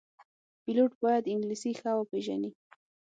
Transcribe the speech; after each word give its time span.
پیلوټ 0.63 0.91
باید 1.03 1.29
انګلیسي 1.33 1.71
ښه 1.79 1.91
وپېژني. 1.95 2.51